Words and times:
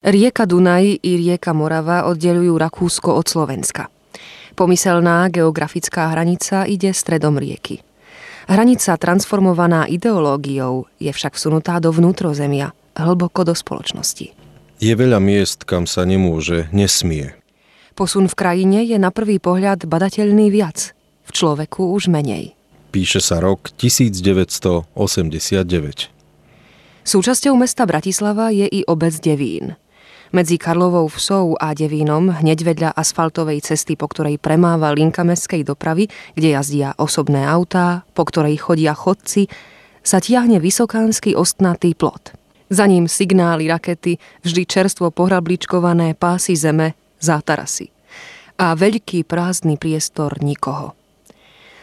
Rieka 0.00 0.48
Dunaj 0.48 1.04
i 1.04 1.12
rieka 1.20 1.52
Morava 1.52 2.08
oddelujú 2.08 2.56
Rakúsko 2.56 3.20
od 3.20 3.28
Slovenska. 3.28 3.92
Pomyselná 4.56 5.28
geografická 5.28 6.08
hranica 6.16 6.64
ide 6.64 6.96
stredom 6.96 7.36
rieky. 7.36 7.84
Hranica 8.48 8.96
transformovaná 8.96 9.84
ideológiou 9.92 10.88
je 10.96 11.12
však 11.12 11.36
vsunutá 11.36 11.84
do 11.84 11.92
vnútrozemia, 11.92 12.72
hlboko 12.96 13.44
do 13.44 13.52
spoločnosti. 13.52 14.32
Je 14.80 14.92
veľa 14.96 15.20
miest, 15.20 15.68
kam 15.68 15.84
sa 15.84 16.08
nemôže, 16.08 16.72
nesmie. 16.72 17.36
Posun 17.92 18.24
v 18.24 18.32
krajine 18.40 18.80
je 18.88 18.96
na 18.96 19.12
prvý 19.12 19.36
pohľad 19.36 19.84
badateľný 19.84 20.48
viac, 20.48 20.96
v 21.28 21.30
človeku 21.36 21.92
už 21.92 22.08
menej. 22.08 22.56
Píše 22.88 23.20
sa 23.20 23.36
rok 23.36 23.68
1989. 23.76 24.96
Súčasťou 27.04 27.52
mesta 27.52 27.84
Bratislava 27.84 28.48
je 28.48 28.64
i 28.64 28.80
obec 28.88 29.12
Devín– 29.20 29.76
medzi 30.30 30.58
Karlovou 30.58 31.10
Vsou 31.10 31.58
a 31.58 31.74
Devínom, 31.74 32.30
hneď 32.30 32.62
vedľa 32.62 32.90
asfaltovej 32.94 33.66
cesty, 33.66 33.98
po 33.98 34.06
ktorej 34.06 34.38
premáva 34.38 34.94
linka 34.94 35.26
mestskej 35.26 35.66
dopravy, 35.66 36.06
kde 36.38 36.54
jazdia 36.54 36.94
osobné 36.98 37.42
autá, 37.46 38.06
po 38.14 38.22
ktorej 38.26 38.62
chodia 38.62 38.94
chodci, 38.94 39.50
sa 40.06 40.22
tiahne 40.22 40.62
vysokánsky 40.62 41.34
ostnatý 41.34 41.98
plot. 41.98 42.34
Za 42.70 42.86
ním 42.86 43.10
signály 43.10 43.66
rakety, 43.66 44.22
vždy 44.46 44.62
čerstvo 44.62 45.10
pohrabličkované 45.10 46.14
pásy 46.14 46.54
zeme, 46.54 46.94
zátarasy. 47.18 47.90
A 48.62 48.78
veľký 48.78 49.26
prázdny 49.26 49.74
priestor 49.74 50.38
nikoho. 50.38 50.99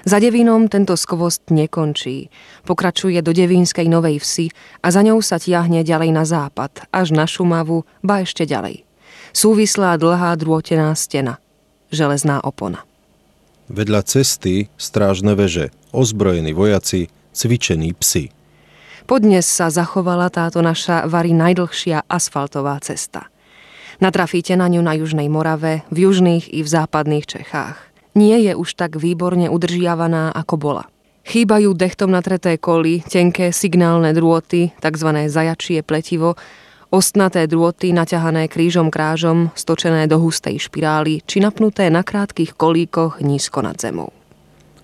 Za 0.08 0.24
Devínom 0.24 0.72
tento 0.72 0.96
skvost 0.96 1.52
nekončí. 1.52 2.32
Pokračuje 2.64 3.20
do 3.20 3.36
Devínskej 3.36 3.92
Novej 3.92 4.24
Vsi 4.24 4.48
a 4.80 4.88
za 4.88 5.04
ňou 5.04 5.20
sa 5.20 5.36
tiahne 5.36 5.84
ďalej 5.84 6.16
na 6.16 6.24
západ, 6.24 6.88
až 6.96 7.12
na 7.12 7.28
Šumavu, 7.28 7.84
ba 8.00 8.24
ešte 8.24 8.48
ďalej. 8.48 8.88
Súvislá 9.36 10.00
dlhá 10.00 10.32
drôtená 10.40 10.96
stena. 10.96 11.44
Železná 11.92 12.40
opona. 12.40 12.88
Vedľa 13.68 14.08
cesty 14.08 14.72
strážne 14.80 15.36
veže, 15.36 15.76
ozbrojení 15.92 16.56
vojaci, 16.56 17.12
cvičení 17.36 17.92
psi. 17.92 18.32
Podnes 19.12 19.44
sa 19.44 19.68
zachovala 19.68 20.32
táto 20.32 20.64
naša 20.64 21.04
vari 21.04 21.36
najdlhšia 21.36 22.08
asfaltová 22.08 22.80
cesta. 22.80 23.28
Natrafíte 24.00 24.56
na 24.56 24.72
ňu 24.72 24.80
na 24.88 24.96
Južnej 24.96 25.28
Morave, 25.28 25.84
v 25.92 26.08
južných 26.08 26.48
i 26.56 26.64
v 26.64 26.68
západných 26.72 27.28
Čechách 27.28 27.87
nie 28.18 28.50
je 28.50 28.58
už 28.58 28.74
tak 28.74 28.98
výborne 28.98 29.46
udržiavaná, 29.54 30.34
ako 30.34 30.56
bola. 30.58 30.84
Chýbajú 31.28 31.78
dechtom 31.78 32.10
natreté 32.10 32.58
koly, 32.58 33.06
tenké 33.06 33.54
signálne 33.54 34.10
drôty, 34.18 34.74
tzv. 34.82 35.10
zajačie 35.30 35.86
pletivo, 35.86 36.34
ostnaté 36.90 37.46
drôty 37.46 37.94
naťahané 37.94 38.50
krížom 38.50 38.90
krážom, 38.90 39.54
stočené 39.54 40.10
do 40.10 40.18
hustej 40.18 40.58
špirály, 40.58 41.22
či 41.30 41.44
napnuté 41.44 41.94
na 41.94 42.02
krátkých 42.02 42.58
kolíkoch 42.58 43.22
nízko 43.22 43.62
nad 43.62 43.78
zemou. 43.78 44.17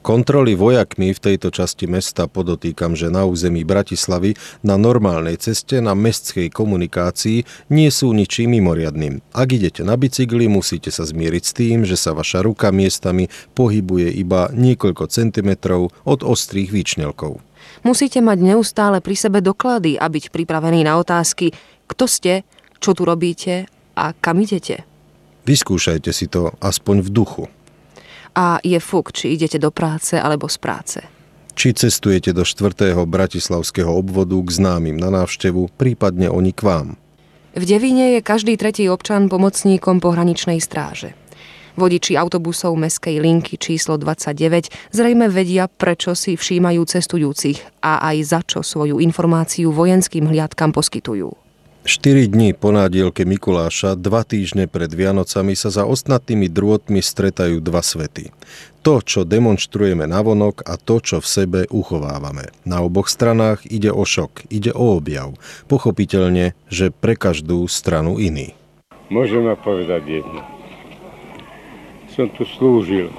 Kontroly 0.03 0.59
vojakmi 0.59 1.15
v 1.15 1.23
tejto 1.31 1.47
časti 1.47 1.87
mesta 1.87 2.27
podotýkam, 2.27 2.91
že 2.91 3.07
na 3.07 3.23
území 3.23 3.63
Bratislavy 3.63 4.35
na 4.59 4.75
normálnej 4.75 5.39
ceste 5.39 5.79
na 5.79 5.95
mestskej 5.95 6.51
komunikácii 6.51 7.71
nie 7.71 7.87
sú 7.87 8.11
ničím 8.11 8.51
mimoriadným. 8.59 9.23
Ak 9.31 9.55
idete 9.55 9.87
na 9.87 9.95
bicykli, 9.95 10.51
musíte 10.51 10.91
sa 10.91 11.07
zmieriť 11.07 11.43
s 11.47 11.55
tým, 11.55 11.87
že 11.87 11.95
sa 11.95 12.11
vaša 12.11 12.43
ruka 12.43 12.75
miestami 12.75 13.31
pohybuje 13.55 14.11
iba 14.19 14.51
niekoľko 14.51 15.07
centimetrov 15.07 15.95
od 16.03 16.19
ostrých 16.19 16.75
výčnelkov. 16.75 17.39
Musíte 17.87 18.19
mať 18.19 18.43
neustále 18.43 18.99
pri 18.99 19.15
sebe 19.15 19.39
doklady 19.39 19.95
a 19.95 20.11
byť 20.11 20.35
pripravený 20.35 20.83
na 20.83 20.99
otázky, 20.99 21.55
kto 21.87 22.11
ste, 22.11 22.43
čo 22.83 22.91
tu 22.91 23.07
robíte 23.07 23.71
a 23.95 24.11
kam 24.11 24.43
idete. 24.43 24.83
Vyskúšajte 25.47 26.11
si 26.11 26.27
to 26.27 26.51
aspoň 26.59 27.07
v 27.07 27.09
duchu 27.15 27.47
a 28.35 28.57
je 28.61 28.77
fuk, 28.81 29.13
či 29.13 29.33
idete 29.37 29.61
do 29.61 29.69
práce 29.69 30.17
alebo 30.17 30.49
z 30.49 30.57
práce. 30.57 30.99
Či 31.53 31.77
cestujete 31.77 32.33
do 32.33 32.41
4. 32.41 32.97
bratislavského 33.05 33.89
obvodu 33.89 34.33
k 34.41 34.49
známym 34.49 34.97
na 34.97 35.13
návštevu, 35.13 35.69
prípadne 35.77 36.25
oni 36.29 36.49
k 36.49 36.65
vám. 36.65 36.87
V 37.53 37.63
Devíne 37.69 38.17
je 38.17 38.25
každý 38.25 38.57
tretí 38.57 38.89
občan 38.89 39.29
pomocníkom 39.29 40.01
pohraničnej 40.01 40.57
stráže. 40.57 41.13
Vodiči 41.77 42.17
autobusov 42.17 42.73
meskej 42.77 43.17
linky 43.21 43.57
číslo 43.57 43.97
29 43.97 44.93
zrejme 44.93 45.29
vedia, 45.29 45.65
prečo 45.69 46.13
si 46.13 46.37
všímajú 46.37 46.81
cestujúcich 46.85 47.81
a 47.81 48.01
aj 48.13 48.17
za 48.25 48.41
čo 48.45 48.61
svoju 48.61 49.01
informáciu 49.01 49.73
vojenským 49.73 50.29
hliadkam 50.29 50.69
poskytujú. 50.69 51.42
4 51.83 52.31
dní 52.31 52.55
po 52.55 52.71
nádielke 52.71 53.27
Mikuláša, 53.27 53.99
dva 53.99 54.23
týždne 54.23 54.71
pred 54.71 54.87
Vianocami 54.87 55.51
sa 55.51 55.67
za 55.67 55.83
ostnatými 55.83 56.47
drôtmi 56.47 57.03
stretajú 57.03 57.59
dva 57.59 57.83
svety. 57.83 58.31
To, 58.87 59.03
čo 59.03 59.27
demonstrujeme 59.27 60.07
navonok 60.07 60.63
a 60.63 60.79
to, 60.79 61.03
čo 61.03 61.19
v 61.19 61.27
sebe 61.27 61.59
uchovávame. 61.67 62.55
Na 62.63 62.79
oboch 62.79 63.11
stranách 63.11 63.67
ide 63.67 63.91
o 63.91 64.07
šok, 64.07 64.47
ide 64.47 64.71
o 64.71 64.95
objav. 64.95 65.35
Pochopiteľne, 65.67 66.55
že 66.71 66.87
pre 66.87 67.19
každú 67.19 67.67
stranu 67.67 68.15
iný. 68.15 68.55
Môžem 69.11 69.43
povedať 69.59 70.23
jedno. 70.23 70.39
Som 72.15 72.31
tu 72.31 72.47
slúžil 72.47 73.11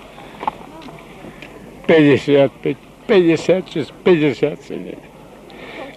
55, 1.84 2.80
56, 3.04 3.92
57 4.00 5.13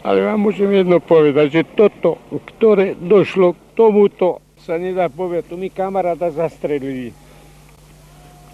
ale 0.07 0.23
vám 0.23 0.39
môžem 0.39 0.71
jedno 0.71 1.03
povedať, 1.03 1.47
že 1.51 1.61
toto, 1.75 2.15
ktoré 2.31 2.95
došlo 2.95 3.59
k 3.59 3.59
tomuto, 3.75 4.39
sa 4.55 4.79
nedá 4.79 5.11
povedať. 5.11 5.51
Tu 5.51 5.59
mi 5.59 5.67
kamaráta 5.67 6.31
zastrelili, 6.31 7.11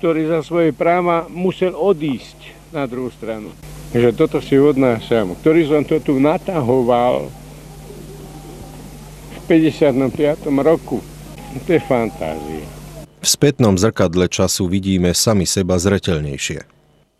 ktorý 0.01 0.33
za 0.33 0.41
svoje 0.41 0.73
práva 0.73 1.29
musel 1.29 1.77
odísť 1.77 2.73
na 2.73 2.89
druhú 2.89 3.13
stranu. 3.13 3.53
Takže 3.93 4.17
toto 4.17 4.41
si 4.41 4.57
odnášam, 4.57 5.37
ktorý 5.37 5.61
som 5.69 5.85
to 5.85 6.01
tu 6.01 6.17
natahoval 6.17 7.29
v 9.29 9.37
55. 9.45 10.49
roku. 10.65 11.05
To 11.53 11.69
je 11.69 11.81
fantázia. 11.85 12.65
V 13.21 13.27
spätnom 13.29 13.77
zrkadle 13.77 14.25
času 14.25 14.65
vidíme 14.65 15.13
sami 15.13 15.45
seba 15.45 15.77
zretelnejšie. 15.77 16.65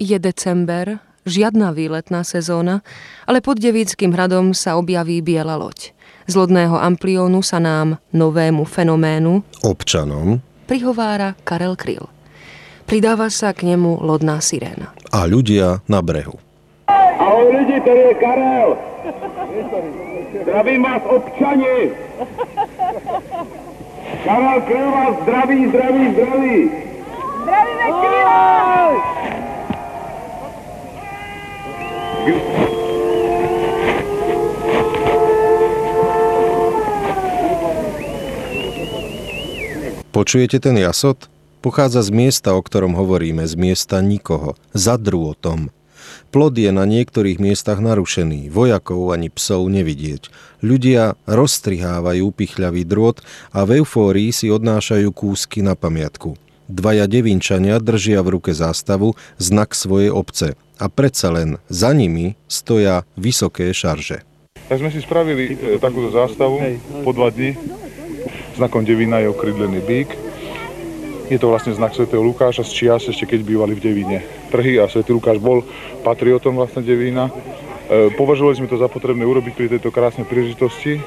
Je 0.01 0.17
december 0.17 1.12
žiadna 1.25 1.71
výletná 1.71 2.23
sezóna, 2.23 2.85
ale 3.27 3.39
pod 3.39 3.59
Devíckým 3.59 4.11
hradom 4.11 4.55
sa 4.55 4.75
objaví 4.79 5.19
biela 5.23 5.55
loď. 5.59 5.95
Z 6.23 6.33
lodného 6.39 6.79
ampliónu 6.79 7.43
sa 7.43 7.59
nám, 7.59 7.99
novému 8.15 8.63
fenoménu, 8.63 9.43
občanom, 9.63 10.39
prihovára 10.67 11.35
Karel 11.43 11.75
Kryl. 11.75 12.07
Pridáva 12.87 13.27
sa 13.31 13.51
k 13.51 13.67
nemu 13.67 14.03
lodná 14.03 14.39
siréna. 14.43 14.91
A 15.11 15.23
ľudia 15.27 15.83
na 15.87 16.03
brehu. 16.03 16.35
Ahoj 17.19 17.47
lidi, 17.55 17.79
tady 17.79 17.99
je 17.99 18.13
Karel. 18.19 18.69
Zdravím 20.43 20.83
vás 20.83 21.01
občani. 21.07 21.77
Karel 24.23 24.61
Kryl 24.61 24.91
vás 24.91 25.13
zdraví, 25.23 25.59
zdraví, 25.69 26.03
zdraví. 26.13 26.57
Zdravíme 27.43 27.87
Kryla! 27.99 29.42
Počujete 40.13 40.63
ten 40.63 40.79
jasot? 40.79 41.27
Pochádza 41.59 41.99
z 41.99 42.15
miesta, 42.15 42.55
o 42.55 42.63
ktorom 42.63 42.95
hovoríme, 42.95 43.43
z 43.43 43.59
miesta 43.59 43.99
nikoho, 43.99 44.55
za 44.71 44.95
drôtom. 44.95 45.67
Plod 46.31 46.55
je 46.55 46.71
na 46.71 46.87
niektorých 46.87 47.43
miestach 47.43 47.83
narušený, 47.83 48.47
vojakov 48.47 49.11
ani 49.11 49.27
psov 49.27 49.67
nevidieť. 49.67 50.31
Ľudia 50.63 51.19
rozstrihávajú 51.27 52.31
pichľavý 52.31 52.87
drôt 52.87 53.19
a 53.51 53.67
v 53.67 53.83
eufórii 53.83 54.31
si 54.31 54.47
odnášajú 54.47 55.11
kúsky 55.11 55.59
na 55.59 55.75
pamiatku. 55.75 56.39
Dvaja 56.71 57.11
devinčania 57.11 57.83
držia 57.83 58.23
v 58.23 58.39
ruke 58.39 58.55
zástavu, 58.55 59.19
znak 59.35 59.75
svojej 59.75 60.07
obce 60.07 60.55
a 60.79 60.85
predsa 60.89 61.33
len 61.33 61.57
za 61.69 61.93
nimi 61.93 62.37
stoja 62.45 63.05
vysoké 63.17 63.69
šarže. 63.73 64.25
Tak 64.69 64.79
sme 64.79 64.89
si 64.89 65.03
spravili 65.03 65.53
e, 65.53 65.77
takúto 65.77 66.09
zástavu 66.09 66.61
po 67.03 67.11
dva 67.11 67.29
dní. 67.29 67.57
Znakom 68.55 68.85
Devina 68.87 69.19
je 69.19 69.33
okrydlený 69.33 69.79
bík. 69.83 70.09
Je 71.27 71.41
to 71.41 71.49
vlastne 71.49 71.73
znak 71.73 71.97
svätého 71.97 72.21
Lukáša 72.21 72.61
z 72.63 72.71
čias, 72.71 73.03
ešte 73.09 73.25
keď 73.25 73.39
bývali 73.43 73.73
v 73.75 73.83
Devine 73.83 74.19
trhy 74.53 74.77
a 74.77 74.85
svätý 74.85 75.17
Lukáš 75.17 75.41
bol 75.41 75.65
patriotom 76.05 76.53
vlastne 76.53 76.85
Devína. 76.85 77.33
E, 77.89 78.13
považovali 78.13 78.61
sme 78.61 78.69
to 78.69 78.77
za 78.77 78.85
potrebné 78.85 79.25
urobiť 79.25 79.53
pri 79.57 79.67
tejto 79.73 79.89
krásnej 79.89 80.29
príležitosti. 80.29 81.01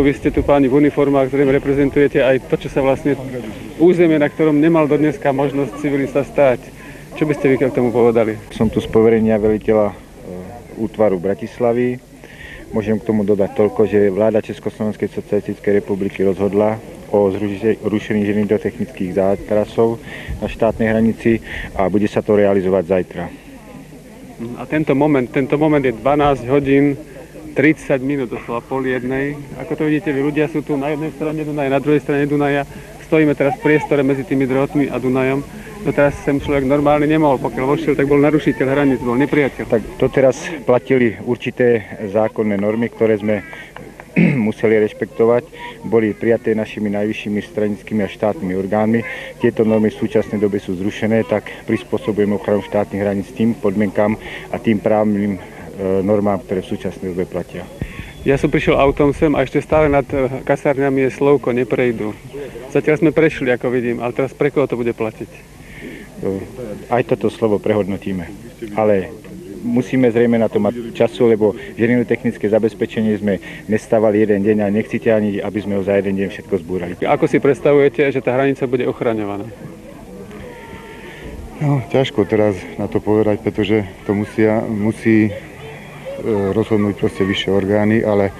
Vy 0.00 0.12
ste 0.16 0.32
tu 0.32 0.40
páni 0.40 0.68
v 0.68 0.80
uniformách, 0.80 1.28
ktorým 1.28 1.52
reprezentujete 1.52 2.20
aj 2.24 2.48
to, 2.48 2.56
čo 2.56 2.68
sa 2.72 2.80
vlastne 2.80 3.16
územie, 3.76 4.16
na 4.16 4.28
ktorom 4.28 4.56
nemal 4.56 4.88
do 4.88 4.96
dneska 4.96 5.32
možnosť 5.32 5.80
civilista 5.80 6.24
stáť. 6.24 6.60
Čo 7.16 7.24
by 7.24 7.32
ste 7.32 7.48
vy 7.48 7.56
k 7.56 7.72
tomu 7.72 7.96
povedali? 7.96 8.36
Som 8.52 8.68
tu 8.68 8.76
z 8.76 8.92
poverenia 8.92 9.40
veliteľa 9.40 9.88
e, 9.88 9.94
útvaru 10.76 11.16
Bratislavy. 11.16 11.96
Môžem 12.76 13.00
k 13.00 13.08
tomu 13.08 13.24
dodať 13.24 13.56
toľko, 13.56 13.88
že 13.88 14.12
vláda 14.12 14.44
Československej 14.44 15.08
socialistickej 15.16 15.80
republiky 15.80 16.20
rozhodla 16.28 16.76
o 17.08 17.32
zrušení 17.32 18.20
železotechnických 18.20 19.16
zátrasov 19.16 19.96
na 20.44 20.46
štátnej 20.52 20.92
hranici 20.92 21.40
a 21.72 21.88
bude 21.88 22.04
sa 22.04 22.20
to 22.20 22.36
realizovať 22.36 22.84
zajtra. 22.84 23.24
A 24.60 24.68
tento 24.68 24.92
moment, 24.92 25.24
tento 25.24 25.56
moment 25.56 25.80
je 25.80 25.96
12 25.96 26.44
hodín 26.52 27.00
30 27.56 27.96
minút, 28.04 28.28
doslova 28.28 28.60
pol 28.60 28.84
jednej. 28.84 29.40
Ako 29.56 29.72
to 29.72 29.88
vidíte, 29.88 30.12
vy 30.12 30.20
ľudia 30.20 30.52
sú 30.52 30.60
tu 30.60 30.76
na 30.76 30.92
jednej 30.92 31.16
strane 31.16 31.40
Dunaja, 31.40 31.72
na 31.72 31.80
druhej 31.80 32.04
strane 32.04 32.28
Dunaja. 32.28 32.68
Stojíme 33.08 33.32
teraz 33.32 33.56
v 33.56 33.72
priestore 33.72 34.04
medzi 34.04 34.28
tými 34.28 34.44
drotmi 34.44 34.92
a 34.92 35.00
Dunajom. 35.00 35.40
No 35.86 35.94
teraz 35.94 36.18
sem 36.26 36.42
človek 36.42 36.66
normálne 36.66 37.06
nemohol, 37.06 37.38
pokiaľ 37.38 37.64
vošiel, 37.70 37.94
tak 37.94 38.10
bol 38.10 38.18
narušiteľ 38.18 38.66
hraníc, 38.66 38.98
bol 39.06 39.14
nepriateľ. 39.14 39.64
Tak 39.70 39.82
to 40.02 40.10
teraz 40.10 40.34
platili 40.66 41.14
určité 41.22 41.94
zákonné 42.10 42.58
normy, 42.58 42.90
ktoré 42.90 43.14
sme 43.22 43.46
museli 44.50 44.82
rešpektovať, 44.82 45.46
boli 45.86 46.10
prijaté 46.10 46.58
našimi 46.58 46.90
najvyššími 46.90 47.38
stranickými 47.38 48.02
a 48.02 48.10
štátnymi 48.10 48.58
orgánmi. 48.58 49.00
Tieto 49.38 49.62
normy 49.62 49.94
v 49.94 50.00
súčasnej 50.02 50.42
dobe 50.42 50.58
sú 50.58 50.74
zrušené, 50.74 51.22
tak 51.22 51.46
prispôsobujeme 51.70 52.34
ochranu 52.34 52.66
štátnych 52.66 53.02
hraníc 53.06 53.30
tým 53.30 53.54
podmienkam 53.54 54.18
a 54.50 54.58
tým 54.58 54.82
právnym 54.82 55.38
E, 55.76 56.00
normám, 56.00 56.40
ktoré 56.40 56.64
v 56.64 56.72
súčasnej 56.72 57.12
dobe 57.12 57.28
platia. 57.28 57.68
Ja 58.24 58.40
som 58.40 58.48
prišiel 58.48 58.80
autom 58.80 59.12
sem 59.12 59.36
a 59.36 59.44
ešte 59.44 59.60
stále 59.60 59.92
nad 59.92 60.08
e, 60.08 60.40
kasárňami 60.40 61.04
je 61.04 61.10
slovko, 61.12 61.52
neprejdu. 61.52 62.16
Zatiaľ 62.72 62.96
sme 63.04 63.10
prešli, 63.12 63.52
ako 63.52 63.68
vidím, 63.68 64.00
ale 64.00 64.16
teraz 64.16 64.32
pre 64.32 64.48
koho 64.48 64.64
to 64.64 64.80
bude 64.80 64.96
platiť? 64.96 65.55
E, 66.22 66.42
aj 66.88 67.02
toto 67.08 67.28
slovo 67.28 67.58
prehodnotíme. 67.58 68.28
Ale 68.76 69.10
musíme 69.66 70.08
zrejme 70.12 70.38
na 70.38 70.48
to 70.48 70.62
mať 70.62 70.94
času, 70.94 71.32
lebo 71.32 71.52
technické 72.06 72.46
zabezpečenie 72.46 73.18
sme 73.18 73.34
nestávali 73.66 74.22
jeden 74.22 74.40
deň 74.46 74.56
a 74.64 74.72
nechcete 74.72 75.10
ani, 75.10 75.42
aby 75.42 75.58
sme 75.60 75.76
ho 75.76 75.82
za 75.82 75.98
jeden 75.98 76.16
deň 76.16 76.28
všetko 76.30 76.54
zbúrali. 76.62 76.92
Ako 77.02 77.26
si 77.26 77.42
predstavujete, 77.42 78.06
že 78.12 78.22
tá 78.22 78.32
hranica 78.36 78.64
bude 78.70 78.86
ochraňovaná? 78.86 79.48
No, 81.56 81.80
ťažko 81.88 82.28
teraz 82.28 82.52
na 82.76 82.84
to 82.84 83.00
povedať, 83.00 83.40
pretože 83.40 83.88
to 84.04 84.12
musia, 84.12 84.60
musí 84.68 85.32
E, 86.16 86.56
rozhodnúť 86.56 86.96
proste 86.96 87.28
vyššie 87.28 87.50
orgány, 87.52 88.00
ale 88.00 88.32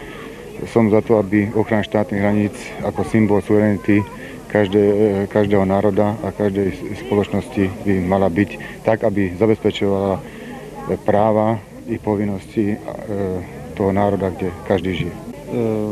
som 0.72 0.88
za 0.88 1.04
to, 1.04 1.20
aby 1.20 1.52
ochrana 1.52 1.84
štátnych 1.84 2.22
hraníc 2.24 2.56
ako 2.80 3.04
symbol 3.04 3.44
suverenity 3.44 4.00
každé, 4.48 4.82
e, 4.82 5.26
každého 5.26 5.64
národa 5.66 6.16
a 6.24 6.32
každej 6.32 6.96
spoločnosti 7.06 7.70
by 7.84 7.94
mala 8.06 8.30
byť 8.30 8.82
tak, 8.82 9.04
aby 9.04 9.34
zabezpečovala 9.36 10.18
práva 11.02 11.58
i 11.86 11.98
povinnosti 11.98 12.74
e, 12.74 12.76
toho 13.74 13.92
národa, 13.92 14.32
kde 14.32 14.50
každý 14.64 14.92
žije. 15.04 15.14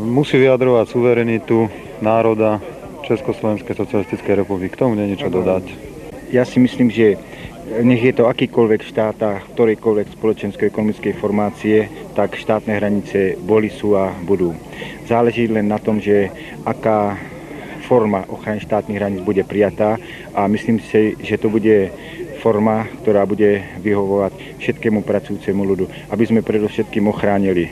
Musí 0.03 0.35
vyjadrovať 0.35 0.85
suverenitu 0.91 1.71
národa 2.03 2.59
Československej 3.07 3.77
socialistickej 3.77 4.43
republiky. 4.43 4.75
K 4.75 4.81
tomu 4.83 4.99
nie 4.99 5.07
niečo 5.07 5.31
dodať. 5.31 5.63
Ja 6.33 6.43
si 6.43 6.59
myslím, 6.59 6.89
že 6.89 7.15
nech 7.65 8.01
je 8.01 8.13
to 8.13 8.29
akýkoľvek 8.29 8.81
štát 8.85 9.17
a 9.25 9.41
ktorejkoľvek 9.41 10.13
spoločensko-ekonomickej 10.17 11.13
formácie, 11.17 11.89
tak 12.13 12.37
štátne 12.37 12.77
hranice 12.77 13.37
boli, 13.41 13.73
sú 13.73 13.97
a 13.97 14.13
budú. 14.25 14.53
Záleží 15.09 15.49
len 15.49 15.65
na 15.65 15.81
tom, 15.81 15.97
že 15.97 16.29
aká 16.61 17.17
forma 17.85 18.25
ochrany 18.27 18.59
štátnych 18.59 18.97
hraníc 18.97 19.21
bude 19.21 19.45
prijatá 19.45 20.01
a 20.33 20.49
myslím 20.49 20.81
si, 20.81 21.13
že 21.21 21.37
to 21.37 21.53
bude 21.53 21.93
forma, 22.41 22.85
ktorá 23.01 23.25
bude 23.25 23.61
vyhovovať 23.81 24.61
všetkému 24.61 25.01
pracujúcemu 25.01 25.61
ľudu, 25.65 25.85
aby 26.13 26.23
sme 26.25 26.45
predovšetkým 26.45 27.09
ochránili 27.09 27.69
e, 27.69 27.71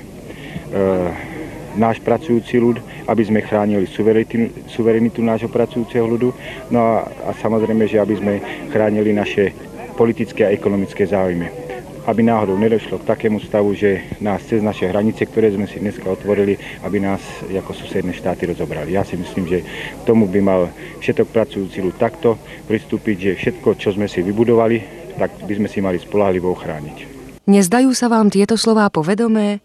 náš 1.78 2.02
pracujúci 2.02 2.58
ľud, 2.58 2.82
aby 3.06 3.24
sme 3.26 3.46
chránili 3.46 3.86
suverenitu, 3.86 4.50
suverenitu 4.70 5.22
nášho 5.22 5.50
pracujúceho 5.50 6.06
ľudu, 6.06 6.30
no 6.74 6.80
a, 6.80 7.06
a 7.06 7.32
samozrejme, 7.38 7.86
že 7.86 8.02
aby 8.02 8.16
sme 8.18 8.34
chránili 8.74 9.14
naše 9.14 9.54
politické 9.94 10.50
a 10.50 10.54
ekonomické 10.54 11.06
záujmy. 11.06 11.63
Aby 12.04 12.28
náhodou 12.28 12.60
nedošlo 12.60 13.00
k 13.00 13.08
takému 13.08 13.40
stavu, 13.40 13.72
že 13.72 14.20
nás 14.20 14.44
cez 14.44 14.60
naše 14.60 14.92
hranice, 14.92 15.24
ktoré 15.24 15.56
sme 15.56 15.72
si 15.72 15.80
dneska 15.80 16.04
otvorili, 16.04 16.60
aby 16.84 17.00
nás 17.00 17.24
ako 17.48 17.72
susedné 17.72 18.12
štáty 18.12 18.44
rozobrali. 18.52 18.92
Ja 18.92 19.08
si 19.08 19.16
myslím, 19.16 19.48
že 19.48 19.64
k 19.64 20.02
tomu 20.04 20.28
by 20.28 20.40
mal 20.44 20.62
všetok 21.00 21.32
pracujúci 21.32 21.80
ľud 21.80 21.96
takto 21.96 22.36
pristúpiť, 22.68 23.16
že 23.16 23.32
všetko, 23.40 23.80
čo 23.80 23.96
sme 23.96 24.12
si 24.12 24.20
vybudovali, 24.20 24.84
tak 25.16 25.32
by 25.48 25.54
sme 25.64 25.68
si 25.72 25.80
mali 25.80 25.96
spolahlivo 25.96 26.52
ochrániť. 26.52 26.98
Nezdajú 27.48 27.92
sa 27.96 28.12
vám 28.12 28.28
tieto 28.28 28.60
slová 28.60 28.92
povedomé? 28.92 29.64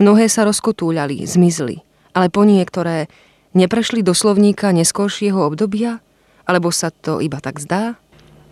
Mnohé 0.00 0.32
sa 0.32 0.48
rozkotúľali, 0.48 1.28
zmizli, 1.28 1.84
ale 2.16 2.32
po 2.32 2.48
niektoré 2.48 3.12
neprešli 3.52 4.00
do 4.00 4.16
slovníka 4.16 4.72
neskôršieho 4.72 5.44
obdobia? 5.44 6.00
Alebo 6.48 6.72
sa 6.72 6.88
to 6.88 7.20
iba 7.20 7.36
tak 7.36 7.60
zdá? 7.60 8.00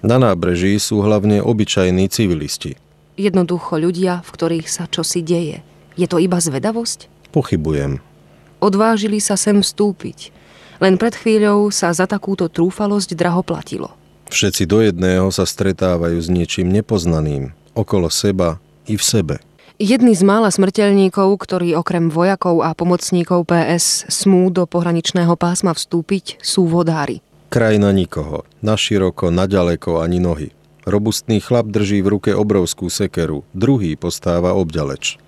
Na 0.04 0.20
nábreží 0.20 0.76
sú 0.78 1.02
hlavne 1.02 1.42
obyčajní 1.42 2.06
civilisti. 2.12 2.78
Jednoducho 3.18 3.82
ľudia, 3.82 4.22
v 4.22 4.30
ktorých 4.30 4.70
sa 4.70 4.86
čosi 4.86 5.26
deje. 5.26 5.66
Je 5.98 6.06
to 6.06 6.22
iba 6.22 6.38
zvedavosť? 6.38 7.10
Pochybujem. 7.34 7.98
Odvážili 8.62 9.18
sa 9.18 9.34
sem 9.34 9.58
vstúpiť. 9.58 10.30
Len 10.78 10.94
pred 10.94 11.18
chvíľou 11.18 11.74
sa 11.74 11.90
za 11.90 12.06
takúto 12.06 12.46
trúfalosť 12.46 13.18
draho 13.18 13.42
platilo. 13.42 13.90
Všetci 14.30 14.70
do 14.70 14.78
jedného 14.86 15.34
sa 15.34 15.42
stretávajú 15.42 16.14
s 16.14 16.30
niečím 16.30 16.70
nepoznaným, 16.70 17.50
okolo 17.74 18.06
seba 18.06 18.62
i 18.86 18.94
v 18.94 19.02
sebe. 19.02 19.36
Jedný 19.78 20.14
z 20.14 20.26
mála 20.26 20.50
smrteľníkov, 20.50 21.38
ktorí 21.38 21.74
okrem 21.74 22.10
vojakov 22.10 22.66
a 22.66 22.74
pomocníkov 22.74 23.46
PS 23.46 24.10
smú 24.10 24.50
do 24.50 24.66
pohraničného 24.66 25.34
pásma 25.38 25.74
vstúpiť, 25.74 26.38
sú 26.42 26.66
vodári. 26.66 27.22
Krajina 27.50 27.94
nikoho, 27.94 28.46
na 28.62 28.74
široko, 28.74 29.30
na 29.30 29.46
ďaleko 29.46 30.02
ani 30.02 30.18
nohy. 30.18 30.57
Robustný 30.88 31.44
chlap 31.44 31.68
drží 31.68 32.00
v 32.00 32.16
ruke 32.16 32.30
obrovskú 32.32 32.88
sekeru, 32.88 33.44
druhý 33.52 33.92
postáva 33.92 34.56
obďaleč. 34.56 35.20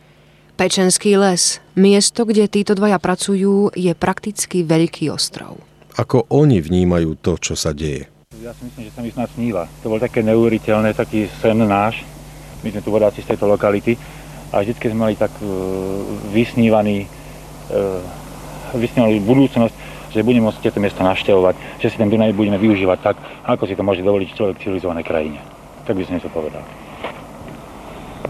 Pečenský 0.57 1.21
les, 1.21 1.61
miesto, 1.77 2.25
kde 2.25 2.49
títo 2.49 2.73
dvaja 2.73 2.97
pracujú, 2.97 3.69
je 3.77 3.93
prakticky 3.93 4.65
veľký 4.65 5.13
ostrov. 5.13 5.61
Ako 6.01 6.25
oni 6.33 6.65
vnímajú 6.65 7.13
to, 7.21 7.37
čo 7.37 7.61
sa 7.61 7.77
deje? 7.77 8.09
Ja 8.41 8.57
si 8.57 8.73
myslím, 8.73 8.89
že 8.89 8.93
sa 8.97 9.01
mi 9.05 9.13
snad 9.13 9.29
sníva. 9.37 9.69
To 9.85 9.93
bol 9.93 10.01
také 10.01 10.25
neuveriteľné, 10.25 10.97
taký 10.97 11.29
sen 11.45 11.61
náš. 11.61 12.09
My 12.65 12.73
sme 12.73 12.81
tu 12.81 12.89
vodáci 12.89 13.21
z 13.21 13.37
tejto 13.37 13.45
lokality 13.45 14.01
a 14.57 14.65
vždy 14.65 14.81
sme 14.81 15.13
mali 15.13 15.15
tak 15.21 15.33
uh, 15.45 15.49
vysnívaný, 16.33 17.05
uh, 17.69 18.01
vysnívaný 18.81 19.21
budúcnosť, 19.29 19.77
že 20.11 20.27
budeme 20.27 20.51
môcť 20.51 20.63
tieto 20.63 20.83
miesta 20.83 21.07
navštevovať, 21.07 21.83
že 21.83 21.89
si 21.91 21.97
ten 21.97 22.11
Dunaj 22.11 22.35
budeme 22.35 22.59
využívať 22.59 22.99
tak, 23.01 23.17
ako 23.47 23.67
si 23.67 23.79
to 23.79 23.87
môže 23.87 24.03
dovoliť 24.03 24.29
človek 24.35 24.55
v 24.59 24.63
civilizovanej 24.67 25.05
krajine. 25.07 25.39
Tak 25.87 25.95
by 25.97 26.03
som 26.07 26.21
to 26.21 26.31
povedal. 26.31 26.63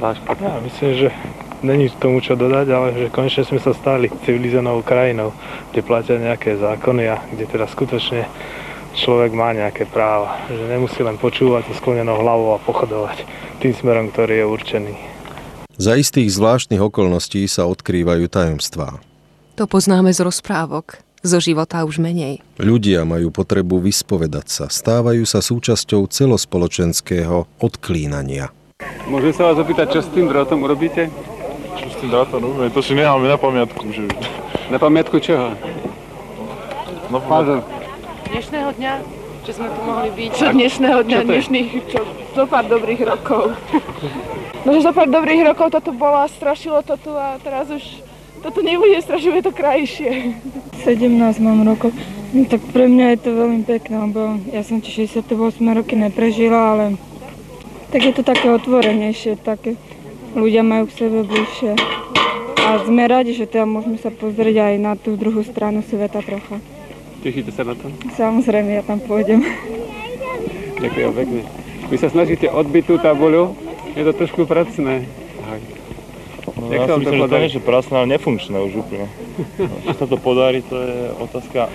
Ja 0.00 0.56
myslím, 0.64 0.90
že 0.96 1.08
není 1.60 1.92
tomu 1.92 2.24
čo 2.24 2.32
dodať, 2.32 2.66
ale 2.72 2.88
že 2.96 3.12
konečne 3.12 3.44
sme 3.44 3.60
sa 3.60 3.76
stali 3.76 4.08
civilizovanou 4.24 4.80
krajinou, 4.80 5.36
kde 5.72 5.80
platia 5.84 6.16
nejaké 6.16 6.56
zákony 6.56 7.04
a 7.10 7.20
kde 7.28 7.44
teda 7.44 7.68
skutočne 7.68 8.24
človek 8.96 9.36
má 9.36 9.52
nejaké 9.52 9.84
práva. 9.84 10.40
Že 10.48 10.72
nemusí 10.72 11.00
len 11.04 11.20
počúvať 11.20 11.68
so 11.68 11.74
sklonenou 11.76 12.16
hlavou 12.16 12.56
a 12.56 12.62
pochodovať 12.64 13.28
tým 13.60 13.76
smerom, 13.76 14.08
ktorý 14.08 14.40
je 14.40 14.46
určený. 14.48 14.94
Za 15.76 15.96
istých 15.96 16.32
zvláštnych 16.32 16.80
okolností 16.80 17.44
sa 17.48 17.68
odkrývajú 17.68 18.28
tajomstvá. 18.28 19.00
To 19.60 19.64
poznáme 19.68 20.08
z 20.12 20.24
rozprávok 20.24 21.00
zo 21.20 21.38
života 21.40 21.84
už 21.84 22.00
menej. 22.00 22.40
Ľudia 22.56 23.04
majú 23.04 23.28
potrebu 23.28 23.80
vyspovedať 23.84 24.46
sa, 24.48 24.64
stávajú 24.72 25.24
sa 25.28 25.44
súčasťou 25.44 26.08
celospoločenského 26.08 27.44
odklínania. 27.60 28.52
Môžem 29.04 29.36
sa 29.36 29.52
vás 29.52 29.60
opýtať, 29.60 29.96
čo 29.96 30.00
s 30.00 30.08
tým 30.12 30.32
drotom 30.32 30.64
urobíte? 30.64 31.12
Čo 31.76 31.86
s 31.92 31.94
tým 32.00 32.08
drotom 32.08 32.40
urobíme? 32.40 32.72
To 32.72 32.80
si 32.80 32.96
necháme 32.96 33.28
na 33.28 33.36
pamiatku. 33.36 33.84
Že... 33.92 34.08
Na 34.72 34.78
pamiatku 34.80 35.16
čoho? 35.20 35.52
Na 37.12 37.20
pamiatku. 37.20 37.68
Dnešného 38.30 38.70
dňa, 38.78 38.92
že 39.44 39.52
sme 39.52 39.68
tu 39.68 39.80
mohli 39.84 40.10
byť. 40.14 40.30
Čo 40.32 40.48
dnešného 40.56 41.00
dňa, 41.04 41.18
čo 41.20 41.26
dnešných, 41.26 41.68
čo, 41.90 42.00
zo 42.32 42.44
pár 42.48 42.64
dobrých 42.64 43.02
rokov. 43.04 43.52
No, 44.60 44.76
že 44.76 44.84
zo 44.84 44.92
pár 44.92 45.08
dobrých 45.08 45.40
rokov 45.40 45.72
toto 45.72 45.88
bolo 45.88 46.20
a 46.20 46.28
strašilo 46.28 46.84
to 46.84 46.92
tu 47.00 47.16
a 47.16 47.40
teraz 47.40 47.72
už 47.72 47.80
toto 48.40 48.64
nebude 48.64 48.96
strašne, 49.04 49.38
je 49.38 49.44
to 49.44 49.52
krajšie. 49.52 50.34
17 50.84 51.44
mám 51.44 51.60
rokov. 51.64 51.92
No, 52.32 52.46
tak 52.46 52.62
pre 52.70 52.88
mňa 52.88 53.06
je 53.14 53.18
to 53.20 53.30
veľmi 53.34 53.62
pekné, 53.66 53.96
lebo 54.06 54.38
ja 54.54 54.62
som 54.62 54.78
tie 54.80 55.04
68 55.04 55.60
roky 55.60 55.94
neprežila, 55.98 56.60
ale 56.72 56.84
tak 57.90 58.06
je 58.06 58.12
to 58.14 58.22
také 58.22 58.48
otvorenejšie, 58.54 59.34
také 59.34 59.74
ľudia 60.38 60.62
majú 60.62 60.86
k 60.86 60.96
sebe 60.96 61.26
bližšie. 61.26 61.74
A 62.60 62.86
sme 62.86 63.10
radi, 63.10 63.34
že 63.34 63.50
teda 63.50 63.66
môžeme 63.66 63.98
sa 63.98 64.14
pozrieť 64.14 64.56
aj 64.62 64.74
na 64.78 64.92
tú 64.94 65.18
druhú 65.18 65.42
stranu 65.42 65.82
sveta 65.82 66.22
trocha. 66.22 66.62
Tešíte 67.20 67.50
sa 67.50 67.66
na 67.66 67.74
to? 67.74 67.90
Samozrejme, 68.14 68.78
ja 68.78 68.82
tam 68.86 69.02
pôjdem. 69.02 69.42
Ďakujem 70.78 71.12
pekne. 71.12 71.42
Vy 71.90 71.96
sa 71.98 72.08
snažíte 72.08 72.46
odbiť 72.46 72.84
tú 72.86 72.94
tabuľu, 73.02 73.58
je 73.98 74.02
to 74.06 74.12
trošku 74.14 74.46
pracné. 74.46 75.10
No, 76.56 76.66
ja 76.72 76.86
si 76.86 76.98
myslím, 77.02 77.18
že 77.20 77.30
to 77.30 77.38
nie 77.38 77.50
je 77.50 77.62
prasné, 77.62 77.94
ale 78.00 78.08
nefunkčné 78.16 78.56
už 78.58 78.72
úplne. 78.82 79.06
Či 79.86 79.94
sa 79.94 80.06
to 80.10 80.16
podarí, 80.18 80.64
to 80.66 80.76
je 80.76 80.96
otázka. 81.20 81.70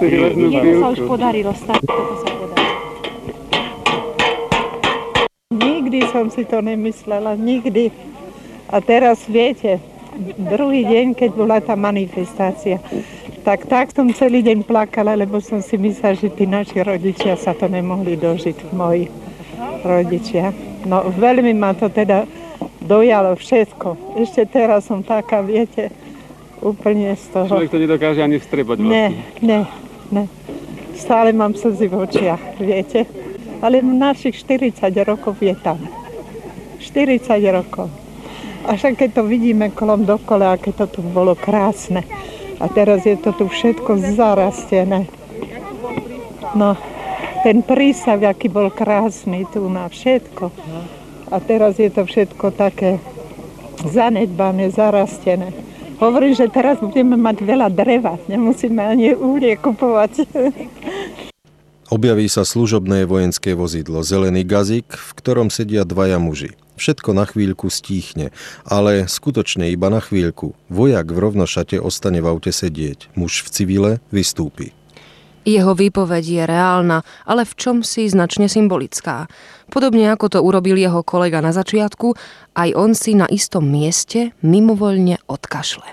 Jemu 0.00 0.80
sa 0.80 0.88
už 0.94 1.00
podarilo 1.04 1.52
stať, 1.52 1.80
toto 1.84 2.14
sa 2.24 2.28
podarí. 2.32 2.68
Nikdy 5.54 5.98
som 6.08 6.26
si 6.32 6.42
to 6.48 6.58
nemyslela, 6.64 7.36
nikdy. 7.36 7.92
A 8.72 8.80
teraz 8.80 9.28
viete, 9.28 9.78
druhý 10.38 10.88
deň, 10.88 11.14
keď 11.14 11.30
bola 11.36 11.58
tá 11.60 11.76
manifestácia, 11.76 12.80
tak 13.44 13.68
tak 13.68 13.92
som 13.92 14.08
celý 14.08 14.40
deň 14.40 14.64
plakala, 14.64 15.12
lebo 15.12 15.36
som 15.38 15.60
si 15.60 15.76
myslela, 15.76 16.16
že 16.16 16.32
tí 16.32 16.48
naši 16.48 16.80
rodičia 16.80 17.36
sa 17.36 17.52
to 17.52 17.68
nemohli 17.68 18.16
dožiť, 18.16 18.72
moji 18.72 19.12
rodičia. 19.84 20.56
No 20.88 21.04
veľmi 21.12 21.52
ma 21.52 21.76
to 21.76 21.92
teda 21.92 22.24
dojalo 22.84 23.34
všetko. 23.34 24.20
Ešte 24.20 24.44
teraz 24.44 24.86
som 24.86 25.00
taká, 25.00 25.40
viete, 25.40 25.88
úplne 26.60 27.16
z 27.16 27.24
toho. 27.32 27.48
Človek 27.48 27.72
to 27.72 27.80
nedokáže 27.80 28.20
ani 28.20 28.36
vstrebať 28.40 28.76
vlastne. 28.80 28.92
Ne, 28.92 29.06
ne, 29.40 29.60
ne. 30.12 30.24
Stále 30.94 31.34
mám 31.34 31.56
slzy 31.56 31.90
v 31.90 31.94
očiach, 32.06 32.42
viete. 32.60 33.08
Ale 33.64 33.80
našich 33.80 34.36
40 34.40 34.84
rokov 35.08 35.40
je 35.40 35.56
tam. 35.56 35.80
40 36.80 37.24
rokov. 37.50 37.88
A 38.64 38.76
však 38.76 38.96
keď 38.96 39.10
to 39.20 39.22
vidíme 39.28 39.72
kolom 39.72 40.08
dokola, 40.08 40.56
aké 40.56 40.72
to 40.72 40.88
tu 40.88 41.00
bolo 41.04 41.36
krásne. 41.36 42.04
A 42.60 42.68
teraz 42.70 43.04
je 43.04 43.16
to 43.18 43.36
tu 43.36 43.48
všetko 43.48 44.00
zarastené. 44.16 45.08
No, 46.54 46.78
ten 47.42 47.60
prísav, 47.60 48.24
aký 48.24 48.48
bol 48.48 48.72
krásny 48.72 49.44
tu 49.52 49.68
na 49.68 49.90
všetko. 49.90 50.48
A 51.34 51.42
teraz 51.42 51.82
je 51.82 51.90
to 51.90 52.06
všetko 52.06 52.54
také 52.54 53.02
zanedbané, 53.90 54.70
zarastené. 54.70 55.50
Hovorím, 55.98 56.38
že 56.38 56.46
teraz 56.46 56.78
budeme 56.78 57.18
mať 57.18 57.42
veľa 57.42 57.74
dreva, 57.74 58.14
nemusíme 58.30 58.78
ani 58.78 59.18
uhlie 59.18 59.58
kupovať. 59.58 60.30
Objaví 61.90 62.30
sa 62.30 62.46
služobné 62.46 63.02
vojenské 63.06 63.58
vozidlo, 63.58 64.06
zelený 64.06 64.46
gazík, 64.46 64.94
v 64.94 65.10
ktorom 65.18 65.50
sedia 65.50 65.82
dvaja 65.82 66.22
muži. 66.22 66.54
Všetko 66.78 67.10
na 67.14 67.26
chvíľku 67.26 67.66
stíchne, 67.66 68.34
ale 68.66 69.06
skutočne 69.06 69.70
iba 69.74 69.90
na 69.90 69.98
chvíľku. 69.98 70.54
Vojak 70.70 71.10
v 71.10 71.18
rovnošate 71.18 71.82
ostane 71.82 72.22
v 72.22 72.30
aute 72.30 72.50
sedieť, 72.50 73.10
muž 73.18 73.42
v 73.42 73.48
civile 73.50 73.90
vystúpi. 74.14 74.74
Jeho 75.44 75.76
výpoveď 75.76 76.24
je 76.24 76.42
reálna, 76.48 77.04
ale 77.28 77.44
v 77.44 77.52
čom 77.54 77.76
si 77.84 78.08
značne 78.08 78.48
symbolická. 78.48 79.28
Podobne 79.68 80.08
ako 80.08 80.26
to 80.32 80.38
urobil 80.40 80.76
jeho 80.80 81.04
kolega 81.04 81.44
na 81.44 81.52
začiatku, 81.52 82.16
aj 82.56 82.68
on 82.72 82.96
si 82.96 83.12
na 83.12 83.28
istom 83.28 83.68
mieste 83.68 84.32
mimovoľne 84.40 85.20
odkašle. 85.28 85.84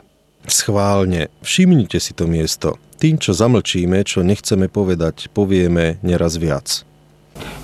Schválne, 0.48 1.29
všimnite 1.43 2.00
si 2.00 2.15
to 2.15 2.25
miesto. 2.25 2.79
Tým, 2.98 3.20
čo 3.20 3.36
zamlčíme, 3.36 4.01
čo 4.08 4.24
nechceme 4.24 4.72
povedať, 4.72 5.27
povieme 5.36 6.00
neraz 6.01 6.39
viac. 6.39 6.88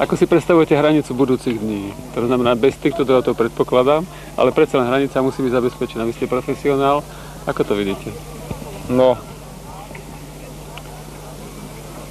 Ako 0.02 0.18
si 0.18 0.26
predstavujete 0.26 0.74
hranicu 0.74 1.14
budúcich 1.14 1.58
dní? 1.58 1.94
To 2.18 2.26
znamená, 2.26 2.58
bez 2.58 2.78
týchto 2.78 3.06
teda 3.06 3.22
to 3.22 3.38
predpokladám, 3.38 4.06
ale 4.36 4.50
predsa 4.52 4.82
len 4.82 4.90
hranica 4.90 5.22
musí 5.22 5.46
byť 5.46 5.54
zabezpečená. 5.54 6.04
Vy 6.06 6.14
ste 6.18 6.26
profesionál, 6.30 7.06
ako 7.46 7.62
to 7.64 7.74
vidíte? 7.78 8.10
No, 8.90 9.18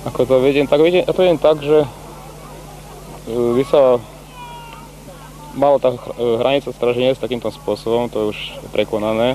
ako 0.07 0.21
to 0.25 0.35
vidím, 0.41 0.71
tak 0.71 0.79
vidím, 0.81 1.03
ja 1.03 1.13
to 1.13 1.23
vidím 1.23 1.43
tak, 1.43 1.59
že 1.59 1.83
by 3.27 3.63
sa 3.67 3.99
malo 5.59 5.83
tá 5.83 5.91
hranica 6.39 6.71
straženia 6.71 7.17
s 7.17 7.23
takýmto 7.23 7.51
spôsobom, 7.51 8.07
to 8.07 8.17
je 8.23 8.31
už 8.31 8.39
prekonané. 8.71 9.35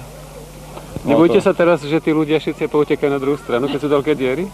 Nebojte 1.04 1.42
sa 1.42 1.51
teraz, 1.51 1.82
že 1.82 1.98
tí 2.00 2.13
ľudia 2.13 2.38
všetci 2.38 2.70
poutekajú 2.72 3.10
na 3.10 3.20
druhú 3.20 3.36
stranu, 3.36 3.68
keď 3.68 3.80
sú 3.82 3.90
veľké 3.90 4.13
diery? 4.16 4.46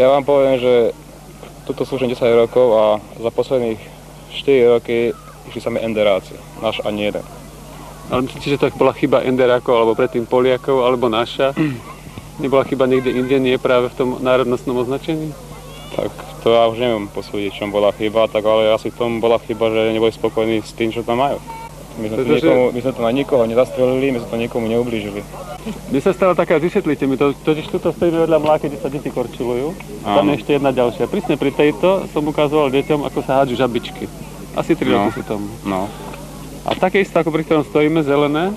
Ja 0.00 0.08
vám 0.08 0.24
poviem, 0.24 0.56
že 0.56 0.96
tuto 1.68 1.84
slúžim 1.84 2.08
10 2.08 2.18
rokov 2.48 2.66
a 2.72 2.84
za 3.20 3.30
posledných 3.30 3.78
4 4.32 4.72
roky 4.74 5.12
išli 5.52 5.60
sami 5.60 5.78
enderáci. 5.84 6.34
Náš 6.64 6.80
ani 6.82 7.12
jeden. 7.12 7.24
Ale 8.08 8.24
myslíte, 8.24 8.48
že 8.48 8.58
to 8.58 8.72
bola 8.74 8.96
chyba 8.96 9.22
enderákov, 9.22 9.76
alebo 9.76 9.92
predtým 9.92 10.24
Poliakov, 10.24 10.82
alebo 10.82 11.12
naša? 11.12 11.52
Nebola 12.40 12.64
chyba 12.64 12.88
niekde 12.88 13.12
inde, 13.12 13.36
nie 13.36 13.60
práve 13.60 13.92
v 13.92 13.96
tom 13.98 14.08
národnostnom 14.24 14.78
označení? 14.80 15.32
Tak 15.92 16.08
to 16.40 16.56
ja 16.56 16.64
už 16.72 16.80
neviem 16.80 17.04
posúdiť, 17.12 17.52
čom 17.52 17.68
bola 17.68 17.92
chyba, 17.92 18.24
tak 18.28 18.40
ale 18.48 18.72
asi 18.72 18.88
v 18.88 18.96
tom 18.96 19.10
bola 19.20 19.36
chyba, 19.36 19.68
že 19.68 19.92
neboli 19.92 20.12
spokojní 20.12 20.64
s 20.64 20.72
tým, 20.72 20.88
čo 20.88 21.04
tam 21.04 21.20
majú. 21.20 21.36
My 22.00 22.08
sme, 22.08 22.16
Pretože... 22.24 22.48
nikomu, 22.48 22.64
my 22.72 22.80
sme 22.80 22.92
to 22.96 23.02
na 23.04 23.12
nikoho 23.12 23.42
nezastrelili, 23.44 24.06
my 24.16 24.18
sme 24.24 24.30
to 24.32 24.38
nikomu 24.40 24.64
neublížili. 24.72 25.20
Mne 25.92 26.00
sa 26.00 26.16
stala 26.16 26.32
taká, 26.32 26.56
vysvetlite 26.56 27.04
mi 27.04 27.20
to, 27.20 27.36
totiž 27.36 27.68
tuto 27.68 27.92
stojíme 27.92 28.24
vedľa 28.24 28.38
mláky, 28.40 28.72
kde 28.72 28.80
sa 28.80 28.88
deti 28.88 29.12
korčilujú. 29.12 29.76
Tam 30.02 30.24
je 30.32 30.34
ešte 30.40 30.56
jedna 30.56 30.72
ďalšia. 30.72 31.06
Prísne 31.06 31.36
pri 31.36 31.52
tejto 31.52 32.08
som 32.10 32.24
ukazoval 32.24 32.72
deťom, 32.72 33.04
ako 33.06 33.18
sa 33.20 33.44
hádžu 33.44 33.60
žabičky. 33.60 34.08
Asi 34.56 34.72
3 34.72 34.88
no. 34.88 34.92
roky 34.96 35.10
sú 35.20 35.22
tomu. 35.22 35.46
No. 35.68 35.86
A 36.64 36.72
také 36.74 37.04
isté, 37.04 37.20
ako 37.20 37.30
pri 37.30 37.44
ktorom 37.44 37.64
stojíme, 37.68 38.00
zelené, 38.02 38.56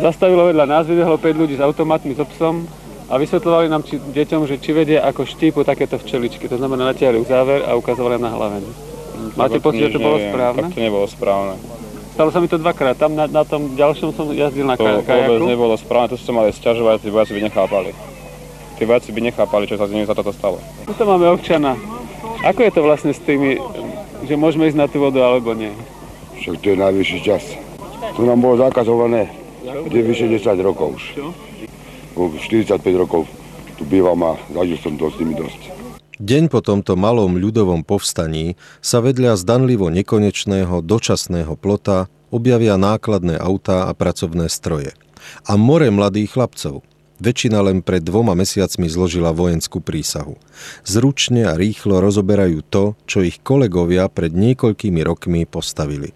zastavilo 0.00 0.48
vedľa 0.48 0.64
nás, 0.68 0.84
vybehlo 0.84 1.16
5 1.16 1.40
ľudí 1.40 1.54
s 1.56 1.62
automatmi, 1.64 2.12
s 2.12 2.20
obsom 2.20 2.68
a 3.06 3.14
vysvetľovali 3.16 3.66
nám 3.70 3.82
či, 3.86 4.02
deťom, 4.02 4.50
že 4.50 4.58
či 4.58 4.74
vedia 4.74 5.06
ako 5.06 5.24
štípu 5.24 5.62
takéto 5.62 5.96
včeličky. 5.96 6.50
To 6.50 6.58
znamená, 6.58 6.90
natiahli 6.90 7.22
záver 7.24 7.62
a 7.64 7.78
ukazovali 7.78 8.18
na 8.18 8.30
hlaveň. 8.34 8.62
Máte 9.38 9.62
pocit, 9.62 9.88
že 9.88 9.96
to 9.96 10.02
bolo 10.02 10.18
správne? 10.20 10.68
Tak 10.68 10.76
to 10.76 10.82
nebolo 10.82 11.06
správne. 11.08 11.54
Stalo 12.16 12.32
sa 12.32 12.40
mi 12.40 12.48
to 12.48 12.56
dvakrát. 12.56 12.96
Tam 12.96 13.12
na, 13.12 13.28
na 13.28 13.44
tom 13.44 13.76
ďalšom 13.76 14.16
som 14.16 14.32
jazdil 14.32 14.64
na 14.64 14.80
to 14.80 14.88
kajaku. 15.04 15.04
To 15.04 15.12
vôbec 15.36 15.52
nebolo 15.52 15.74
správne, 15.76 16.08
to 16.12 16.16
ste 16.16 16.32
mali 16.32 16.48
sťažovať, 16.48 17.04
tí 17.04 17.08
vojaci 17.12 17.32
by 17.36 17.40
nechápali. 17.44 17.90
Tí 18.80 18.82
vojaci 18.88 19.10
by 19.12 19.20
nechápali, 19.32 19.64
čo 19.68 19.76
sa 19.76 19.84
z 19.88 19.92
nimi 19.96 20.08
za 20.08 20.16
toto 20.16 20.32
stalo. 20.32 20.56
Tu 20.88 21.02
máme 21.04 21.28
občana. 21.28 21.76
Ako 22.44 22.60
je 22.64 22.72
to 22.72 22.80
vlastne 22.84 23.12
s 23.12 23.20
tými, 23.20 23.60
že 24.24 24.34
môžeme 24.36 24.68
ísť 24.68 24.78
na 24.80 24.88
tú 24.88 25.00
vodu 25.00 25.24
alebo 25.24 25.52
nie? 25.52 25.72
Však 26.40 26.60
to 26.60 26.66
je 26.72 26.76
najvyšší 26.76 27.18
čas. 27.24 27.44
Tu 28.16 28.20
nám 28.24 28.40
bolo 28.40 28.60
zakazované, 28.60 29.28
kde 29.84 30.00
vyše 30.00 30.26
10 30.30 30.46
rokov 30.64 30.96
už. 30.96 31.04
Čo? 31.12 31.26
45 32.16 32.80
rokov 32.96 33.28
tu 33.76 33.84
bývam 33.84 34.16
a 34.24 34.40
zažil 34.48 34.80
som 34.80 34.96
to 34.96 35.12
s 35.12 35.20
nimi 35.20 35.36
dosť. 35.36 35.76
Deň 36.16 36.48
po 36.48 36.64
tomto 36.64 36.96
malom 36.96 37.36
ľudovom 37.36 37.84
povstaní 37.84 38.56
sa 38.80 39.04
vedľa 39.04 39.36
zdanlivo 39.36 39.92
nekonečného 39.92 40.80
dočasného 40.80 41.52
plota 41.60 42.08
objavia 42.32 42.80
nákladné 42.80 43.36
autá 43.36 43.84
a 43.84 43.92
pracovné 43.92 44.48
stroje. 44.48 44.96
A 45.44 45.60
more 45.60 45.92
mladých 45.92 46.32
chlapcov. 46.32 46.80
Väčšina 47.16 47.64
len 47.64 47.80
pred 47.80 48.04
dvoma 48.04 48.36
mesiacmi 48.36 48.92
zložila 48.92 49.32
vojenskú 49.32 49.80
prísahu. 49.80 50.36
Zručne 50.84 51.48
a 51.48 51.56
rýchlo 51.56 52.04
rozoberajú 52.04 52.60
to, 52.68 52.92
čo 53.08 53.24
ich 53.24 53.40
kolegovia 53.40 54.12
pred 54.12 54.36
niekoľkými 54.36 55.00
rokmi 55.00 55.48
postavili. 55.48 56.12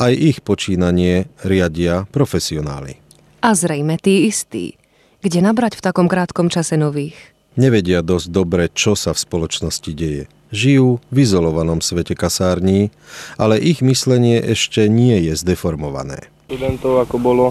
Aj 0.00 0.08
ich 0.08 0.40
počínanie 0.40 1.28
riadia 1.44 2.08
profesionáli. 2.08 2.96
A 3.44 3.52
zrejme 3.52 4.00
tí 4.00 4.24
istí. 4.24 4.80
Kde 5.20 5.44
nabrať 5.44 5.76
v 5.76 5.84
takom 5.84 6.08
krátkom 6.08 6.48
čase 6.48 6.80
nových? 6.80 7.16
Nevedia 7.60 8.00
dosť 8.00 8.26
dobre, 8.32 8.72
čo 8.72 8.96
sa 8.96 9.12
v 9.12 9.20
spoločnosti 9.20 9.92
deje. 9.92 10.24
Žijú 10.56 11.04
v 11.12 11.16
izolovanom 11.20 11.84
svete 11.84 12.16
kasární, 12.16 12.88
ale 13.36 13.60
ich 13.60 13.84
myslenie 13.84 14.40
ešte 14.40 14.88
nie 14.88 15.20
je 15.28 15.36
zdeformované. 15.36 16.32
Študentov 16.48 17.04
ako 17.04 17.16
bolo, 17.20 17.46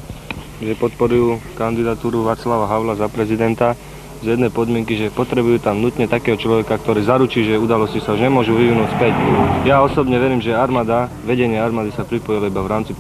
že 0.60 0.76
podporujú 0.76 1.40
kandidatúru 1.56 2.24
Václava 2.28 2.68
Havla 2.68 3.00
za 3.00 3.08
prezidenta 3.08 3.74
z 4.20 4.36
jednej 4.36 4.52
podmienky, 4.52 5.00
že 5.00 5.16
potrebujú 5.16 5.64
tam 5.64 5.80
nutne 5.80 6.04
takého 6.04 6.36
človeka, 6.36 6.76
ktorý 6.76 7.08
zaručí, 7.08 7.48
že 7.48 7.56
udalosti 7.56 8.04
sa 8.04 8.12
už 8.12 8.28
nemôžu 8.28 8.52
vyvinúť 8.52 8.92
späť. 9.00 9.16
Ja 9.64 9.80
osobne 9.80 10.20
verím, 10.20 10.44
že 10.44 10.52
armáda, 10.52 11.08
vedenie 11.24 11.56
armády 11.56 11.96
sa 11.96 12.04
pripojilo 12.04 12.52
iba 12.52 12.60
v 12.60 12.72
rámci 12.72 12.92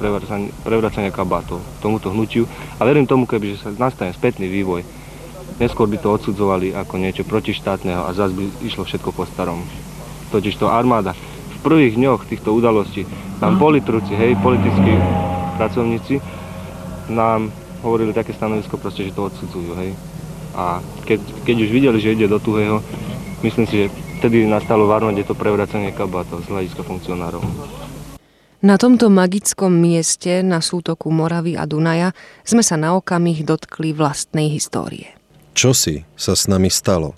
prevracania, 0.64 1.12
kabátov 1.12 1.60
tomuto 1.84 2.16
hnutiu 2.16 2.48
a 2.80 2.88
verím 2.88 3.04
tomu, 3.04 3.28
keby 3.28 3.60
že 3.60 3.68
sa 3.68 3.76
nastane 3.76 4.16
spätný 4.16 4.48
vývoj 4.48 4.88
Neskôr 5.60 5.92
by 5.92 6.00
to 6.00 6.16
odsudzovali 6.16 6.72
ako 6.72 6.96
niečo 6.96 7.28
protištátneho 7.28 8.08
a 8.08 8.16
zase 8.16 8.32
by 8.32 8.44
išlo 8.64 8.88
všetko 8.88 9.12
po 9.12 9.28
starom. 9.28 9.60
Totiž 10.32 10.56
to 10.56 10.72
armáda. 10.72 11.12
V 11.12 11.58
prvých 11.60 12.00
dňoch 12.00 12.24
týchto 12.32 12.56
udalostí 12.56 13.04
nám 13.44 13.60
politruci, 13.60 14.16
hej, 14.16 14.40
politickí 14.40 14.96
pracovníci 15.60 16.39
nám 17.10 17.52
hovorili 17.82 18.14
také 18.14 18.32
stanovisko 18.32 18.78
proste, 18.78 19.10
že 19.10 19.16
to 19.16 19.28
odsudzujú, 19.28 19.72
hej. 19.82 19.92
A 20.54 20.82
keď, 21.06 21.22
keď 21.46 21.56
už 21.66 21.70
videli, 21.70 21.98
že 22.02 22.14
ide 22.14 22.28
do 22.30 22.42
tuhého, 22.42 22.82
myslím 23.46 23.66
si, 23.70 23.86
že 23.86 23.94
vtedy 24.20 24.44
nastalo 24.46 24.90
v 24.90 24.96
armáde 24.96 25.24
to 25.24 25.38
prevracanie 25.38 25.96
kabátov 25.96 26.44
z 26.44 26.52
hľadiska 26.52 26.84
funkcionárov. 26.84 27.42
Na 28.60 28.76
tomto 28.76 29.08
magickom 29.08 29.72
mieste 29.72 30.44
na 30.44 30.60
sútoku 30.60 31.08
Moravy 31.16 31.56
a 31.56 31.64
Dunaja 31.64 32.12
sme 32.44 32.60
sa 32.60 32.76
na 32.76 32.92
okamih 32.92 33.48
dotkli 33.48 33.96
vlastnej 33.96 34.52
histórie. 34.52 35.16
Čo 35.56 35.72
si 35.72 36.04
sa 36.20 36.36
s 36.36 36.52
nami 36.52 36.68
stalo? 36.68 37.16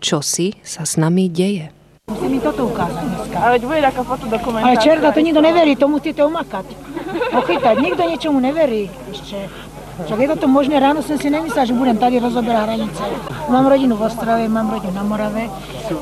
Čo 0.00 0.24
si 0.24 0.56
sa 0.64 0.88
s 0.88 0.96
nami 0.96 1.28
deje? 1.28 1.68
Musí 2.08 2.24
mi 2.24 2.40
toto 2.40 2.72
ukázať 2.72 3.04
dneska. 3.04 3.36
Ale 3.36 3.60
bude 3.60 3.84
taká 3.84 4.00
fotodokumentácia. 4.00 4.64
Ale 4.64 4.76
čerda, 4.80 5.12
to 5.12 5.20
nikto 5.20 5.42
neverí, 5.44 5.76
to 5.76 5.86
musíte 5.92 6.24
umakať. 6.24 6.64
Pochytať. 7.08 7.74
Nikto 7.80 8.02
ničomu 8.04 8.38
neverí 8.40 8.92
ešte. 9.10 9.48
Však 9.98 10.14
je 10.14 10.28
toto 10.30 10.46
možné, 10.46 10.78
ráno 10.78 11.02
som 11.02 11.18
si 11.18 11.26
nemyslela, 11.26 11.66
že 11.66 11.74
budem 11.74 11.98
tady 11.98 12.22
rozoberať 12.22 12.70
hranice. 12.70 13.02
Mám 13.50 13.66
rodinu 13.66 13.98
v 13.98 14.06
Ostrave, 14.06 14.46
mám 14.46 14.70
rodinu 14.70 14.94
na 14.94 15.02
Morave 15.02 15.50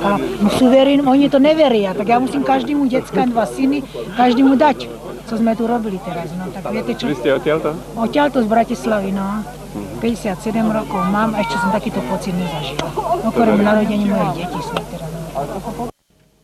a 0.04 0.20
sú 0.60 0.68
verí, 0.68 1.00
oni 1.00 1.32
to 1.32 1.40
neveria, 1.40 1.96
tak 1.96 2.12
ja 2.12 2.20
musím 2.20 2.44
každému 2.44 2.92
decka, 2.92 3.24
dva 3.24 3.48
syny, 3.48 3.80
každému 4.20 4.52
dať, 4.60 4.92
co 5.24 5.34
sme 5.40 5.56
tu 5.56 5.64
robili 5.64 5.96
teraz. 6.04 6.28
No, 6.36 6.44
tak 6.52 6.68
viete 6.76 6.92
čo? 6.92 7.08
Vy 7.08 7.16
ste 7.16 7.40
odtiaľto? 7.40 7.72
Odtiaľto 7.96 8.44
z 8.44 8.46
Bratislavy, 8.52 9.16
no. 9.16 9.40
57 10.04 10.52
rokov 10.68 11.00
mám 11.08 11.32
a 11.32 11.40
ešte 11.40 11.56
som 11.56 11.72
takýto 11.72 12.04
pocit 12.04 12.36
nezažila. 12.36 12.92
Okrem 13.24 13.64
narodení 13.64 14.12
mojich 14.12 14.44
detí 14.44 14.60
sme 14.60 14.80
teraz. 14.92 15.08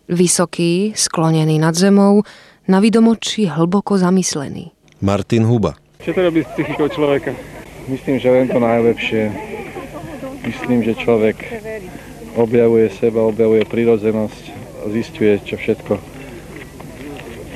Vysoký, 0.08 0.92
sklonený 0.96 1.56
nad 1.60 1.76
zemou, 1.76 2.24
na 2.66 2.78
vidomoči 2.78 3.48
hlboko 3.50 3.98
zamyslený. 3.98 4.70
Martin 5.02 5.46
Huba. 5.46 5.74
Čo 6.02 6.14
to 6.14 6.20
robí 6.22 6.42
s 6.42 6.50
psychikou 6.54 6.86
človeka? 6.90 7.34
Myslím, 7.90 8.22
že 8.22 8.28
len 8.30 8.46
to 8.46 8.62
najlepšie. 8.62 9.34
Myslím, 10.42 10.82
že 10.82 10.98
človek 10.98 11.38
objavuje 12.34 12.90
seba, 12.98 13.26
objavuje 13.26 13.62
prírodzenosť, 13.66 14.42
zistuje, 14.90 15.38
čo 15.42 15.58
všetko 15.58 16.12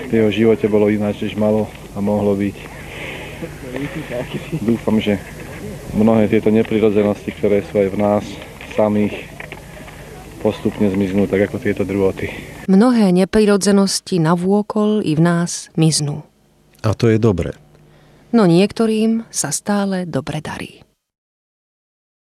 v 0.06 0.12
jeho 0.14 0.30
živote 0.30 0.70
bolo 0.70 0.86
ináč, 0.86 1.26
než 1.26 1.34
malo 1.34 1.66
a 1.94 1.98
mohlo 1.98 2.38
byť. 2.38 2.56
Dúfam, 4.62 5.02
že 5.02 5.18
mnohé 5.92 6.30
tieto 6.30 6.54
neprirodzenosti, 6.54 7.34
ktoré 7.34 7.66
sú 7.66 7.82
aj 7.82 7.88
v 7.90 7.98
nás 7.98 8.24
samých, 8.78 9.35
postupne 10.46 10.86
zmiznú, 10.86 11.26
tak 11.26 11.50
ako 11.50 11.58
tieto 11.58 11.82
druhoty. 11.82 12.30
Mnohé 12.70 13.10
neprirodzenosti 13.10 14.22
navôkol 14.22 15.02
i 15.02 15.18
v 15.18 15.22
nás 15.26 15.74
miznú. 15.74 16.22
A 16.86 16.94
to 16.94 17.10
je 17.10 17.18
dobre. 17.18 17.58
No 18.30 18.46
niektorým 18.46 19.26
sa 19.26 19.50
stále 19.50 20.06
dobre 20.06 20.38
darí. 20.38 20.85